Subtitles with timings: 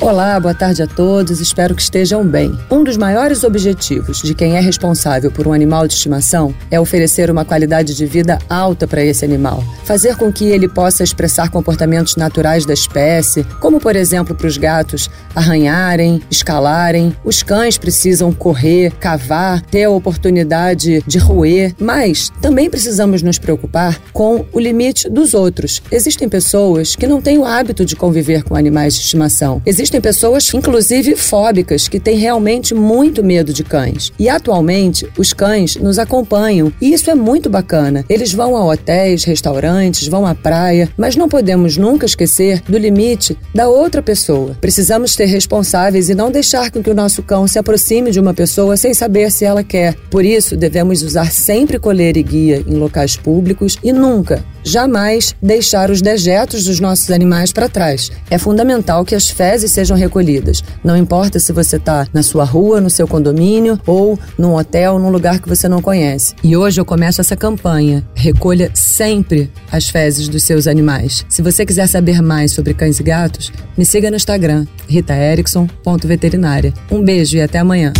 [0.00, 2.52] Olá, boa tarde a todos, espero que estejam bem.
[2.70, 7.30] Um dos maiores objetivos de quem é responsável por um animal de estimação é oferecer
[7.30, 12.16] uma qualidade de vida alta para esse animal, fazer com que ele possa expressar comportamentos
[12.16, 18.92] naturais da espécie, como por exemplo para os gatos arranharem, escalarem, os cães precisam correr,
[18.98, 25.34] cavar, ter a oportunidade de roer, mas também precisamos nos preocupar com o limite dos
[25.34, 25.80] outros.
[25.90, 29.62] Existem pessoas que não têm o hábito de conviver com animais de estimação.
[29.64, 34.10] Existem Existem pessoas, inclusive fóbicas, que têm realmente muito medo de cães.
[34.18, 38.02] E atualmente, os cães nos acompanham e isso é muito bacana.
[38.08, 43.36] Eles vão a hotéis, restaurantes, vão à praia, mas não podemos nunca esquecer do limite
[43.54, 44.56] da outra pessoa.
[44.58, 48.78] Precisamos ser responsáveis e não deixar que o nosso cão se aproxime de uma pessoa
[48.78, 49.94] sem saber se ela quer.
[50.10, 55.90] Por isso, devemos usar sempre coleira e guia em locais públicos e nunca, jamais deixar
[55.90, 58.10] os dejetos dos nossos animais para trás.
[58.30, 60.62] É fundamental que as fezes sejam recolhidas.
[60.82, 65.10] Não importa se você está na sua rua, no seu condomínio ou num hotel, num
[65.10, 66.34] lugar que você não conhece.
[66.42, 68.04] E hoje eu começo essa campanha.
[68.14, 71.26] Recolha sempre as fezes dos seus animais.
[71.28, 76.72] Se você quiser saber mais sobre cães e gatos, me siga no Instagram, ritaerickson.veterinária.
[76.90, 77.92] Um beijo e até amanhã.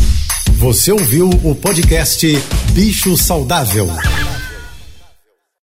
[0.58, 2.26] Você ouviu o podcast
[2.72, 3.88] Bicho Saudável.